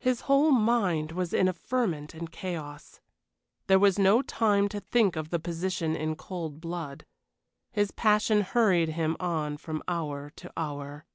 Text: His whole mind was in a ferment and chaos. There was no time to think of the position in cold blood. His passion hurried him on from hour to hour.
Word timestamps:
His 0.00 0.22
whole 0.22 0.50
mind 0.50 1.12
was 1.12 1.32
in 1.32 1.46
a 1.46 1.52
ferment 1.52 2.14
and 2.14 2.32
chaos. 2.32 3.00
There 3.68 3.78
was 3.78 3.96
no 3.96 4.20
time 4.20 4.68
to 4.70 4.80
think 4.80 5.14
of 5.14 5.30
the 5.30 5.38
position 5.38 5.94
in 5.94 6.16
cold 6.16 6.60
blood. 6.60 7.06
His 7.70 7.92
passion 7.92 8.40
hurried 8.40 8.88
him 8.88 9.16
on 9.20 9.56
from 9.56 9.84
hour 9.86 10.30
to 10.30 10.52
hour. 10.56 11.06